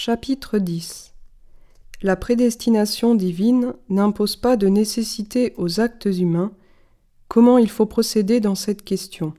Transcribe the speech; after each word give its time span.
Chapitre 0.00 0.58
10 0.58 1.12
La 2.02 2.14
prédestination 2.14 3.16
divine 3.16 3.74
n'impose 3.88 4.36
pas 4.36 4.56
de 4.56 4.68
nécessité 4.68 5.54
aux 5.56 5.80
actes 5.80 6.04
humains. 6.04 6.52
Comment 7.26 7.58
il 7.58 7.68
faut 7.68 7.84
procéder 7.84 8.38
dans 8.38 8.54
cette 8.54 8.84
question? 8.84 9.34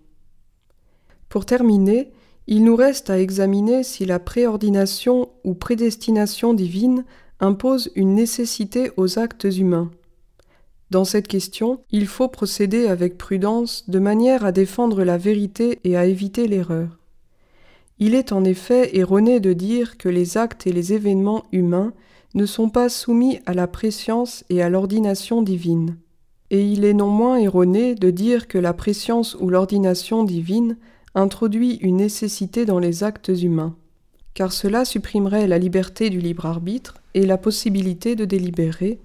Pour 1.29 1.45
terminer, 1.45 2.11
il 2.45 2.65
nous 2.65 2.75
reste 2.75 3.09
à 3.09 3.21
examiner 3.21 3.83
si 3.83 4.05
la 4.05 4.19
préordination 4.19 5.29
ou 5.45 5.53
prédestination 5.53 6.53
divine 6.53 7.05
impose 7.39 7.89
une 7.95 8.13
nécessité 8.13 8.91
aux 8.97 9.17
actes 9.17 9.45
humains. 9.45 9.89
Dans 10.89 11.05
cette 11.05 11.29
question, 11.29 11.85
il 11.89 12.05
faut 12.05 12.27
procéder 12.27 12.87
avec 12.87 13.17
prudence 13.17 13.89
de 13.89 13.99
manière 13.99 14.43
à 14.43 14.51
défendre 14.51 15.05
la 15.05 15.17
vérité 15.17 15.79
et 15.85 15.95
à 15.95 16.05
éviter 16.05 16.49
l'erreur. 16.49 16.98
Il 17.99 18.15
est 18.15 18.31
en 18.31 18.45
effet 18.45 18.97
erroné 18.97 19.41
de 19.41 19.51
dire 19.51 19.97
que 19.97 20.07
les 20.07 20.37
actes 20.37 20.65
et 20.65 20.71
les 20.71 20.93
événements 20.93 21.43
humains 21.51 21.93
ne 22.33 22.45
sont 22.45 22.69
pas 22.69 22.87
soumis 22.87 23.39
à 23.45 23.53
la 23.53 23.67
préscience 23.67 24.45
et 24.49 24.61
à 24.61 24.69
l'ordination 24.69 25.41
divine. 25.41 25.97
Et 26.49 26.65
il 26.65 26.85
est 26.85 26.93
non 26.93 27.09
moins 27.09 27.37
erroné 27.37 27.95
de 27.95 28.09
dire 28.09 28.47
que 28.47 28.57
la 28.57 28.73
préscience 28.73 29.35
ou 29.39 29.49
l'ordination 29.49 30.23
divine 30.23 30.77
introduit 31.13 31.75
une 31.81 31.97
nécessité 31.97 32.65
dans 32.65 32.79
les 32.79 33.03
actes 33.03 33.31
humains, 33.41 33.75
car 34.33 34.53
cela 34.53 34.85
supprimerait 34.85 35.47
la 35.47 35.57
liberté 35.57 36.09
du 36.09 36.19
libre 36.19 36.45
arbitre 36.45 36.95
et 37.13 37.25
la 37.25 37.37
possibilité 37.37 38.15
de 38.15 38.25
délibérer, 38.25 38.99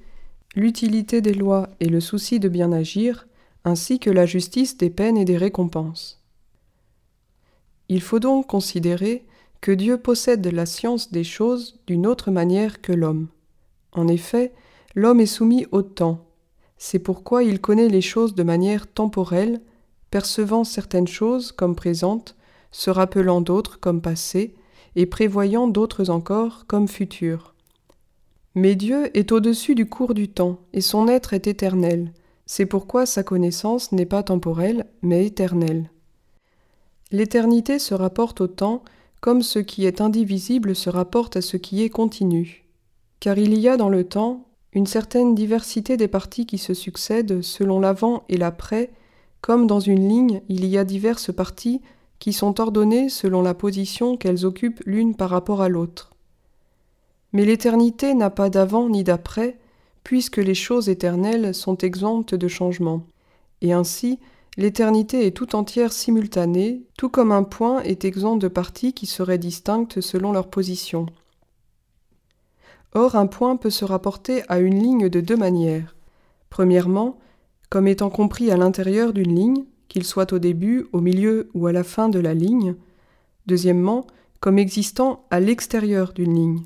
l'utilité 0.55 1.21
des 1.21 1.35
lois 1.35 1.69
et 1.81 1.89
le 1.89 2.01
souci 2.01 2.39
de 2.39 2.49
bien 2.49 2.71
agir, 2.73 3.27
ainsi 3.65 3.99
que 3.99 4.11
la 4.11 4.27
justice 4.27 4.77
des 4.77 4.91
peines 4.91 5.17
et 5.17 5.25
des 5.25 5.39
récompenses. 5.39 6.24
Il 7.89 8.01
faut 8.01 8.19
donc 8.19 8.47
considérer 8.47 9.25
que 9.61 9.73
Dieu 9.73 9.99
possède 9.99 10.47
la 10.47 10.67
science 10.67 11.11
des 11.11 11.25
choses 11.25 11.81
d'une 11.87 12.07
autre 12.07 12.31
manière 12.31 12.81
que 12.81 12.93
l'homme. 12.93 13.29
En 13.93 14.09
effet, 14.09 14.53
l'homme 14.95 15.21
est 15.21 15.27
soumis 15.27 15.67
au 15.73 15.83
temps. 15.83 16.27
C'est 16.77 16.99
pourquoi 16.99 17.43
il 17.45 17.61
connaît 17.61 17.89
les 17.89 18.03
choses 18.03 18.35
de 18.35 18.43
manière 18.43 18.87
temporelle, 18.87 19.61
percevant 20.11 20.65
certaines 20.65 21.09
choses 21.09 21.53
comme 21.53 21.75
présentes, 21.75 22.37
se 22.73 22.91
rappelant 22.91 23.41
d'autres 23.41 23.81
comme 23.81 24.03
passées, 24.03 24.55
et 24.97 25.07
prévoyant 25.07 25.67
d'autres 25.67 26.11
encore 26.11 26.67
comme 26.67 26.89
futures. 26.89 27.55
Mais 28.55 28.77
Dieu 28.77 29.17
est 29.17 29.33
au-dessus 29.33 29.75
du 29.75 29.89
cours 29.89 30.15
du 30.15 30.29
temps, 30.29 30.61
et 30.73 30.81
son 30.81 31.09
être 31.09 31.33
est 31.33 31.47
éternel. 31.47 32.13
C'est 32.47 32.67
pourquoi 32.67 33.07
sa 33.07 33.23
connaissance 33.23 33.93
n'est 33.93 34.07
pas 34.07 34.23
temporelle, 34.23 34.87
mais 35.03 35.27
éternelle. 35.27 35.91
L'éternité 37.13 37.79
se 37.79 37.95
rapporte 37.95 38.41
au 38.41 38.47
temps 38.47 38.83
comme 39.21 39.43
ce 39.43 39.59
qui 39.59 39.87
est 39.87 40.03
indivisible 40.03 40.77
se 40.77 40.91
rapporte 40.91 41.39
à 41.39 41.41
ce 41.41 41.57
qui 41.57 41.83
est 41.83 41.89
continu. 41.89 42.67
Car 43.21 43.39
il 43.39 43.59
y 43.59 43.71
a 43.71 43.79
dans 43.79 43.89
le 43.89 44.05
temps 44.05 44.45
une 44.75 44.87
certaine 44.87 45.35
diversité 45.35 45.97
des 45.97 46.09
parties 46.09 46.45
qui 46.45 46.59
se 46.59 46.75
succèdent 46.75 47.41
selon 47.41 47.81
l'avant 47.81 48.25
et 48.29 48.37
l'après, 48.37 48.91
comme 49.41 49.67
dans 49.67 49.81
une 49.81 50.09
ligne 50.09 50.43
il 50.51 50.67
y 50.67 50.77
a 50.77 50.85
diverses 50.85 51.33
parties 51.33 51.81
qui 52.19 52.35
sont 52.35 52.61
ordonnées 52.61 53.09
selon 53.09 53.41
la 53.41 53.55
position 53.55 54.19
qu'elles 54.19 54.45
occupent 54.45 54.83
l'une 54.85 55.15
par 55.15 55.31
rapport 55.31 55.63
à 55.63 55.71
l'autre. 55.71 56.11
Mais 57.33 57.45
l'éternité 57.47 58.13
n'a 58.13 58.31
pas 58.31 58.51
d'avant 58.51 58.89
ni 58.91 59.05
d'après, 59.05 59.59
puisque 60.03 60.37
les 60.37 60.55
choses 60.55 60.89
éternelles 60.89 61.55
sont 61.55 61.79
exemptes 61.79 62.35
de 62.35 62.49
changement, 62.49 63.07
et 63.63 63.73
ainsi 63.73 64.19
L'éternité 64.57 65.27
est 65.27 65.37
tout 65.37 65.57
entière 65.57 65.93
simultanée, 65.93 66.85
tout 66.97 67.09
comme 67.09 67.33
un 67.33 67.43
point 67.43 67.83
est 67.83 68.05
exempt 68.05 68.37
de 68.37 68.49
parties 68.49 68.93
qui 68.93 69.07
seraient 69.07 69.39
distinctes 69.39 70.01
selon 70.01 70.33
leur 70.33 70.49
position. 70.49 71.07
Or, 72.93 73.17
un 73.17 73.27
point 73.27 73.57
peut 73.57 73.71
se 73.71 73.85
rapporter 73.85 74.43
à 74.49 74.61
une 74.61 74.81
ligne 74.81 75.09
de 75.09 75.21
deux 75.21 75.37
manières. 75.37 75.97
Premièrement, 76.51 77.19
comme 77.69 77.89
étant 77.89 78.11
compris 78.11 78.53
à 78.53 78.57
l'intérieur 78.57 79.13
d'une 79.13 79.35
ligne, 79.35 79.65
qu'il 79.89 80.05
soit 80.05 80.33
au 80.33 80.39
début, 80.39 80.87
au 80.93 81.01
milieu 81.01 81.51
ou 81.55 81.67
à 81.67 81.73
la 81.73 81.83
fin 81.83 82.09
de 82.09 82.21
la 82.21 82.35
ligne. 82.35 82.77
Deuxièmement, 83.47 84.07
comme 84.39 84.59
existant 84.59 85.25
à 85.31 85.41
l'extérieur 85.41 86.13
d'une 86.13 86.35
ligne. 86.35 86.63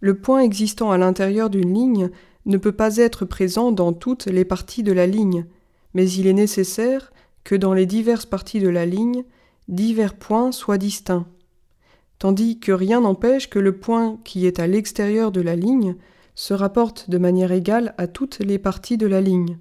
Le 0.00 0.18
point 0.18 0.40
existant 0.40 0.90
à 0.90 0.98
l'intérieur 0.98 1.48
d'une 1.48 1.72
ligne 1.72 2.10
ne 2.44 2.58
peut 2.58 2.72
pas 2.72 2.98
être 2.98 3.24
présent 3.24 3.72
dans 3.72 3.94
toutes 3.94 4.26
les 4.26 4.44
parties 4.44 4.82
de 4.82 4.92
la 4.92 5.06
ligne, 5.06 5.46
mais 5.94 6.10
il 6.10 6.26
est 6.26 6.34
nécessaire 6.34 7.12
que 7.44 7.54
dans 7.54 7.72
les 7.72 7.86
diverses 7.86 8.26
parties 8.26 8.60
de 8.60 8.68
la 8.68 8.86
ligne, 8.86 9.24
divers 9.68 10.14
points 10.14 10.52
soient 10.52 10.78
distincts, 10.78 11.26
tandis 12.18 12.58
que 12.58 12.72
rien 12.72 13.00
n'empêche 13.00 13.48
que 13.48 13.58
le 13.58 13.76
point 13.78 14.18
qui 14.24 14.46
est 14.46 14.60
à 14.60 14.66
l'extérieur 14.66 15.32
de 15.32 15.40
la 15.40 15.56
ligne 15.56 15.96
se 16.34 16.54
rapporte 16.54 17.08
de 17.10 17.18
manière 17.18 17.52
égale 17.52 17.94
à 17.96 18.06
toutes 18.06 18.40
les 18.40 18.58
parties 18.58 18.98
de 18.98 19.06
la 19.06 19.20
ligne. 19.20 19.58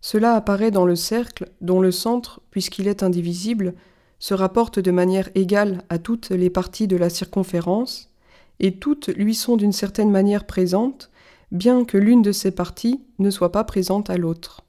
Cela 0.00 0.34
apparaît 0.34 0.70
dans 0.70 0.86
le 0.86 0.96
cercle 0.96 1.50
dont 1.60 1.80
le 1.80 1.90
centre, 1.90 2.40
puisqu'il 2.50 2.88
est 2.88 3.02
indivisible, 3.02 3.74
se 4.18 4.34
rapporte 4.34 4.78
de 4.78 4.90
manière 4.90 5.28
égale 5.34 5.82
à 5.88 5.98
toutes 5.98 6.30
les 6.30 6.50
parties 6.50 6.88
de 6.88 6.96
la 6.96 7.10
circonférence, 7.10 8.10
et 8.60 8.78
toutes 8.78 9.08
lui 9.08 9.34
sont 9.34 9.56
d'une 9.56 9.72
certaine 9.72 10.10
manière 10.10 10.46
présentes, 10.46 11.10
bien 11.52 11.84
que 11.84 11.98
l'une 11.98 12.22
de 12.22 12.32
ces 12.32 12.50
parties 12.50 13.00
ne 13.18 13.30
soit 13.30 13.52
pas 13.52 13.64
présente 13.64 14.10
à 14.10 14.16
l'autre. 14.16 14.64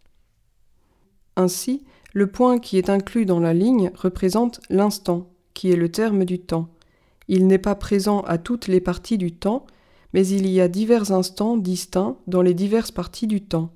Ainsi, 1.39 1.85
le 2.11 2.27
point 2.27 2.59
qui 2.59 2.77
est 2.77 2.89
inclus 2.89 3.25
dans 3.25 3.39
la 3.39 3.53
ligne 3.53 3.91
représente 3.95 4.59
l'instant, 4.69 5.29
qui 5.53 5.71
est 5.71 5.77
le 5.77 5.87
terme 5.87 6.25
du 6.25 6.37
temps. 6.37 6.67
Il 7.29 7.47
n'est 7.47 7.57
pas 7.57 7.75
présent 7.75 8.19
à 8.23 8.37
toutes 8.37 8.67
les 8.67 8.81
parties 8.81 9.17
du 9.17 9.31
temps, 9.31 9.65
mais 10.13 10.27
il 10.27 10.49
y 10.49 10.59
a 10.59 10.67
divers 10.67 11.13
instants 11.13 11.55
distincts 11.55 12.17
dans 12.27 12.41
les 12.41 12.53
diverses 12.53 12.91
parties 12.91 13.25
du 13.25 13.39
temps. 13.39 13.71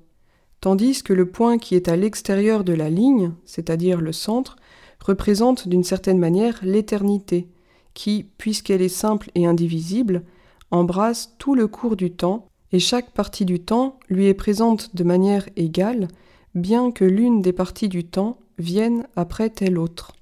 Tandis 0.60 1.02
que 1.02 1.14
le 1.14 1.30
point 1.30 1.56
qui 1.56 1.74
est 1.74 1.88
à 1.88 1.96
l'extérieur 1.96 2.64
de 2.64 2.74
la 2.74 2.90
ligne, 2.90 3.32
c'est-à-dire 3.46 4.02
le 4.02 4.12
centre, 4.12 4.56
représente 5.00 5.66
d'une 5.66 5.84
certaine 5.84 6.18
manière 6.18 6.60
l'éternité, 6.62 7.48
qui, 7.94 8.28
puisqu'elle 8.36 8.82
est 8.82 8.90
simple 8.90 9.30
et 9.34 9.46
indivisible, 9.46 10.22
embrasse 10.70 11.34
tout 11.38 11.54
le 11.54 11.66
cours 11.66 11.96
du 11.96 12.10
temps, 12.10 12.46
et 12.72 12.78
chaque 12.78 13.12
partie 13.12 13.46
du 13.46 13.60
temps 13.60 13.98
lui 14.10 14.26
est 14.26 14.34
présente 14.34 14.94
de 14.94 15.04
manière 15.04 15.48
égale, 15.56 16.08
bien 16.54 16.90
que 16.90 17.04
l'une 17.04 17.42
des 17.42 17.52
parties 17.52 17.88
du 17.88 18.04
temps 18.04 18.38
vienne 18.58 19.06
après 19.16 19.50
telle 19.50 19.78
autre. 19.78 20.12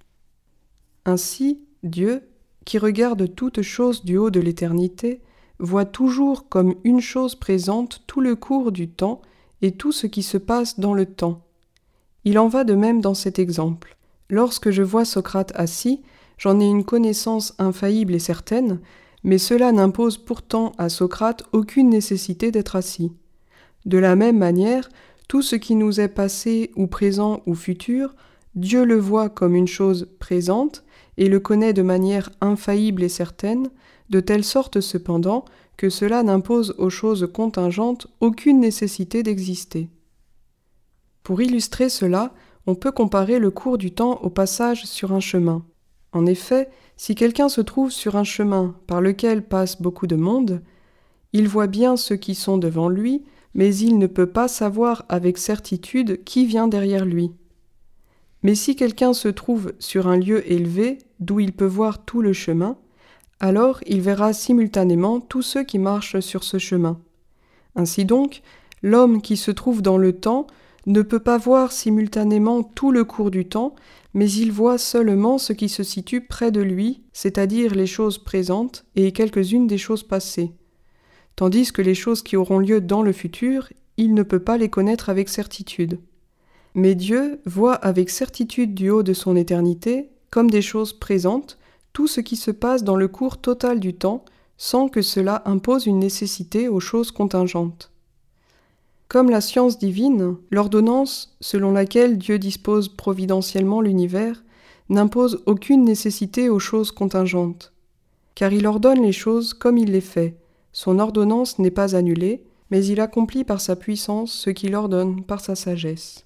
Ainsi, 1.05 1.61
Dieu, 1.83 2.23
qui 2.65 2.79
regarde 2.79 3.35
toute 3.35 3.63
chose 3.63 4.05
du 4.05 4.17
haut 4.17 4.31
de 4.31 4.41
l'éternité, 4.41 5.21
voit 5.59 5.85
toujours 5.85 6.49
comme 6.49 6.75
une 6.85 7.01
chose 7.01 7.35
présente 7.35 8.03
tout 8.07 8.21
le 8.21 8.35
cours 8.35 8.73
du 8.73 8.89
temps 8.89 9.21
et 9.63 9.73
tout 9.73 9.93
ce 9.93 10.07
qui 10.07 10.23
se 10.23 10.39
passe 10.39 10.81
dans 10.81 10.95
le 10.95 11.07
temps. 11.07 11.43
Il 12.25 12.39
en 12.39 12.49
va 12.49 12.65
de 12.65 12.75
même 12.75 13.01
dans 13.01 13.15
cet 13.15 13.39
exemple. 13.39 13.97
Lorsque 14.29 14.71
je 14.71 14.83
vois 14.83 15.05
Socrate 15.05 15.53
assis, 15.55 16.03
j'en 16.39 16.61
ai 16.61 16.67
une 16.67 16.85
connaissance 16.85 17.55
infaillible 17.59 18.15
et 18.15 18.19
certaine, 18.19 18.81
mais 19.25 19.39
cela 19.39 19.73
n'impose 19.73 20.19
pourtant 20.19 20.73
à 20.79 20.89
Socrate 20.89 21.45
aucune 21.53 21.91
nécessité 21.91 22.51
d'être 22.51 22.77
assis. 22.77 23.13
De 23.85 23.99
la 23.99 24.17
même 24.17 24.39
manière, 24.39 24.89
tout 25.33 25.41
ce 25.41 25.57
qui 25.57 25.77
nous 25.77 25.99
est 25.99 26.09
passé 26.09 26.73
ou 26.77 26.87
présent 26.87 27.41
ou 27.47 27.55
futur, 27.55 28.15
Dieu 28.55 28.85
le 28.85 28.99
voit 28.99 29.31
comme 29.31 29.57
une 29.57 29.67
chose 29.67 30.11
présente 30.19 30.85
et 31.17 31.27
le 31.27 31.41
connaît 31.41 31.73
de 31.73 31.81
manière 31.81 32.29
infaillible 32.43 33.03
et 33.03 33.09
certaine, 33.09 33.71
de 34.11 34.21
telle 34.21 34.45
sorte 34.45 34.83
cependant 34.83 35.47
que 35.79 35.89
cela 35.89 36.23
n'impose 36.23 36.75
aux 36.77 36.91
choses 36.91 37.31
contingentes 37.33 38.09
aucune 38.21 38.61
nécessité 38.61 39.23
d'exister. 39.23 39.89
Pour 41.23 41.41
illustrer 41.41 41.89
cela, 41.89 42.35
on 42.67 42.75
peut 42.75 42.93
comparer 42.93 43.39
le 43.39 43.51
cours 43.51 43.79
du 43.79 43.91
temps 43.91 44.21
au 44.21 44.29
passage 44.29 44.85
sur 44.85 45.15
un 45.15 45.21
chemin. 45.21 45.65
En 46.13 46.27
effet, 46.27 46.69
si 46.99 47.15
quelqu'un 47.15 47.49
se 47.49 47.63
trouve 47.63 47.91
sur 47.91 48.17
un 48.17 48.25
chemin 48.25 48.77
par 48.87 49.01
lequel 49.01 49.43
passe 49.43 49.81
beaucoup 49.81 50.07
de 50.07 50.17
monde, 50.17 50.61
il 51.33 51.49
voit 51.49 51.69
bien 51.69 51.97
ceux 51.97 52.17
qui 52.17 52.35
sont 52.35 52.59
devant 52.59 52.91
lui, 52.91 53.25
mais 53.55 53.75
il 53.75 53.99
ne 53.99 54.07
peut 54.07 54.27
pas 54.27 54.49
savoir 54.49 55.05
avec 55.09 55.39
certitude 55.39 56.25
qui 56.25 56.47
vient 56.47 56.69
derrière 56.69 57.05
lui. 57.05 57.33
Mais 58.43 58.55
si 58.55 58.75
quelqu'un 58.75 59.13
se 59.13 59.29
trouve 59.29 59.73
sur 59.79 60.09
un 60.09 60.17
lieu 60.17 60.51
élevé 60.51 60.99
d'où 61.21 61.41
il 61.41 61.53
peut 61.53 61.65
voir 61.65 62.05
tout 62.05 62.23
le 62.23 62.33
chemin, 62.33 62.77
alors 63.41 63.81
il 63.87 64.01
verra 64.01 64.33
simultanément 64.33 65.21
tous 65.21 65.43
ceux 65.43 65.65
qui 65.65 65.79
marchent 65.79 66.21
sur 66.21 66.45
ce 66.45 66.59
chemin. 66.59 67.01
Ainsi 67.77 68.05
donc, 68.05 68.43
l'homme 68.83 69.23
qui 69.23 69.37
se 69.37 69.51
trouve 69.51 69.83
dans 69.83 69.99
le 69.99 70.13
temps 70.13 70.47
ne 70.87 71.03
peut 71.03 71.21
pas 71.21 71.39
voir 71.39 71.71
simultanément 71.71 72.63
tout 72.63 72.91
le 72.91 73.05
cours 73.05 73.31
du 73.31 73.47
temps, 73.47 73.75
mais 74.15 74.31
il 74.31 74.51
voit 74.51 74.79
seulement 74.79 75.39
ce 75.39 75.53
qui 75.53 75.69
se 75.69 75.83
situe 75.83 76.23
près 76.23 76.51
de 76.51 76.61
lui, 76.61 77.03
c'est-à-dire 77.13 77.75
les 77.75 77.87
choses 77.87 78.19
présentes 78.19 78.85
et 78.97 79.13
quelques-unes 79.13 79.69
des 79.69 79.79
choses 79.79 80.03
passées 80.03 80.53
tandis 81.37 81.73
que 81.73 81.83
les 81.83 81.95
choses 81.95 82.23
qui 82.23 82.37
auront 82.37 82.59
lieu 82.59 82.81
dans 82.81 83.03
le 83.03 83.13
futur, 83.13 83.69
il 83.97 84.15
ne 84.15 84.23
peut 84.23 84.41
pas 84.41 84.57
les 84.57 84.69
connaître 84.69 85.11
avec 85.11 85.29
certitude. 85.29 85.99
Mais 86.75 86.95
Dieu 86.95 87.41
voit 87.45 87.75
avec 87.75 88.11
certitude 88.11 88.75
du 88.75 88.91
haut 88.91 89.03
de 89.03 89.13
son 89.13 89.37
éternité, 89.37 90.11
comme 90.31 90.51
des 90.51 90.63
choses 90.63 90.93
présentes, 90.93 91.59
tout 91.93 92.07
ce 92.07 92.21
qui 92.21 92.37
se 92.37 92.51
passe 92.51 92.85
dans 92.85 92.97
le 92.97 93.09
cours 93.09 93.39
total 93.39 93.81
du 93.81 93.95
temps, 93.95 94.25
sans 94.57 94.89
que 94.89 95.03
cela 95.03 95.43
impose 95.45 95.87
une 95.87 95.99
nécessité 95.99 96.69
aux 96.69 96.81
choses 96.81 97.11
contingentes. 97.11 97.91
Comme 99.09 99.29
la 99.29 99.43
science 99.43 99.79
divine, 99.79 100.37
l'ordonnance 100.51 101.37
selon 101.41 101.73
laquelle 101.73 102.17
Dieu 102.17 102.39
dispose 102.39 102.89
providentiellement 102.89 103.83
l'univers 103.83 104.43
n'impose 104.89 105.43
aucune 105.47 105.85
nécessité 105.85 106.49
aux 106.49 106.59
choses 106.59 106.93
contingentes. 106.93 107.73
Car 108.35 108.53
il 108.55 108.67
ordonne 108.67 109.03
les 109.03 109.13
choses 109.13 109.53
comme 109.53 109.77
il 109.77 109.93
les 109.93 110.01
fait, 110.01 110.37
son 110.73 110.99
ordonnance 110.99 111.59
n'est 111.59 111.71
pas 111.71 111.95
annulée, 111.95 112.45
mais 112.71 112.85
il 112.85 113.01
accomplit 113.01 113.45
par 113.45 113.61
sa 113.61 113.77
puissance 113.77 114.33
ce 114.33 114.51
qu'il 114.51 114.75
ordonne 114.75 115.23
par 115.25 115.41
sa 115.41 115.55
sagesse. 115.55 116.25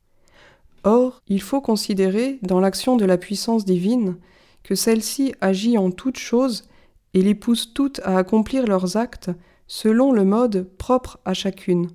Or, 0.84 1.20
il 1.26 1.42
faut 1.42 1.60
considérer, 1.60 2.38
dans 2.42 2.60
l'action 2.60 2.96
de 2.96 3.04
la 3.04 3.18
puissance 3.18 3.64
divine, 3.64 4.16
que 4.62 4.76
celle-ci 4.76 5.34
agit 5.40 5.78
en 5.78 5.90
toutes 5.90 6.18
choses 6.18 6.68
et 7.14 7.22
les 7.22 7.34
pousse 7.34 7.74
toutes 7.74 8.00
à 8.04 8.18
accomplir 8.18 8.66
leurs 8.66 8.96
actes 8.96 9.30
selon 9.66 10.12
le 10.12 10.24
mode 10.24 10.68
propre 10.78 11.18
à 11.24 11.34
chacune. 11.34 11.88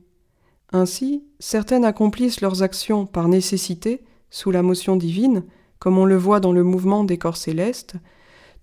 Ainsi, 0.73 1.23
certaines 1.39 1.85
accomplissent 1.85 2.41
leurs 2.41 2.63
actions 2.63 3.05
par 3.05 3.27
nécessité, 3.27 4.03
sous 4.29 4.51
la 4.51 4.61
motion 4.61 4.95
divine, 4.95 5.43
comme 5.79 5.97
on 5.97 6.05
le 6.05 6.17
voit 6.17 6.39
dans 6.39 6.53
le 6.53 6.63
mouvement 6.63 7.03
des 7.03 7.17
corps 7.17 7.37
célestes, 7.37 7.95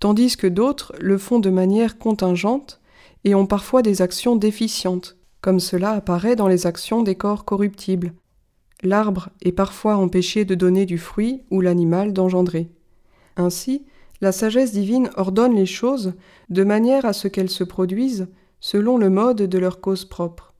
tandis 0.00 0.37
que 0.37 0.46
d'autres 0.46 0.93
le 0.99 1.19
font 1.19 1.38
de 1.38 1.50
manière 1.50 1.99
contingente 1.99 2.81
et 3.25 3.35
ont 3.35 3.47
parfois 3.47 3.82
des 3.82 4.03
actions 4.03 4.37
déficientes, 4.37 5.17
comme 5.41 5.61
cela 5.61 5.93
apparaît 5.93 6.37
dans 6.37 6.49
les 6.49 6.67
actions 6.67 7.03
des 7.03 7.15
corps 7.15 7.44
corruptibles. 7.44 8.15
L'arbre 8.82 9.31
est 9.43 9.53
parfois 9.53 9.97
empêché 9.97 10.44
de 10.44 10.55
donner 10.55 10.87
du 10.87 10.99
fruit 10.99 11.43
ou 11.50 11.61
l'animal 11.61 12.12
d'engendrer. 12.12 12.70
Ainsi, 13.37 13.85
la 14.20 14.32
sagesse 14.32 14.73
divine 14.73 15.11
ordonne 15.17 15.55
les 15.55 15.67
choses 15.67 16.15
de 16.49 16.65
manière 16.65 17.05
à 17.05 17.12
ce 17.12 17.29
qu'elles 17.29 17.50
se 17.50 17.65
produisent 17.65 18.29
selon 18.61 18.99
le 18.99 19.11
mode 19.11 19.43
de 19.43 19.59
leur 19.59 19.81
cause 19.81 20.05
propre. 20.05 20.55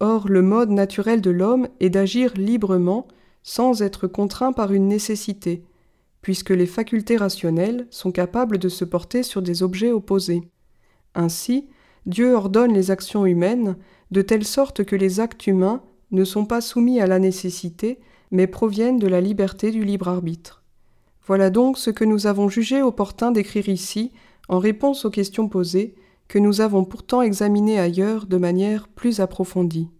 Or, 0.00 0.28
le 0.28 0.42
mode 0.42 0.70
naturel 0.70 1.20
de 1.20 1.30
l'homme 1.30 1.68
est 1.78 1.90
d'agir 1.90 2.32
librement 2.34 3.06
sans 3.42 3.82
être 3.82 4.06
contraint 4.06 4.52
par 4.52 4.72
une 4.72 4.88
nécessité, 4.88 5.64
puisque 6.22 6.50
les 6.50 6.66
facultés 6.66 7.16
rationnelles 7.16 7.86
sont 7.90 8.12
capables 8.12 8.58
de 8.58 8.68
se 8.68 8.84
porter 8.84 9.22
sur 9.22 9.42
des 9.42 9.62
objets 9.62 9.92
opposés. 9.92 10.48
Ainsi, 11.14 11.68
Dieu 12.06 12.34
ordonne 12.34 12.72
les 12.72 12.90
actions 12.90 13.26
humaines 13.26 13.76
de 14.10 14.22
telle 14.22 14.44
sorte 14.44 14.84
que 14.84 14.96
les 14.96 15.20
actes 15.20 15.46
humains 15.46 15.82
ne 16.10 16.24
sont 16.24 16.44
pas 16.44 16.60
soumis 16.60 17.00
à 17.00 17.06
la 17.06 17.18
nécessité, 17.18 18.00
mais 18.30 18.46
proviennent 18.46 18.98
de 18.98 19.06
la 19.06 19.20
liberté 19.20 19.70
du 19.70 19.84
libre 19.84 20.08
arbitre. 20.08 20.62
Voilà 21.26 21.50
donc 21.50 21.78
ce 21.78 21.90
que 21.90 22.04
nous 22.04 22.26
avons 22.26 22.48
jugé 22.48 22.82
opportun 22.82 23.30
d'écrire 23.30 23.68
ici, 23.68 24.12
en 24.48 24.58
réponse 24.58 25.04
aux 25.04 25.10
questions 25.10 25.48
posées, 25.48 25.94
que 26.26 26.38
nous 26.38 26.60
avons 26.60 26.84
pourtant 26.84 27.22
examinées 27.22 27.78
ailleurs 27.78 28.26
de 28.26 28.36
manière 28.36 28.88
plus 28.88 29.20
approfondie. 29.20 29.90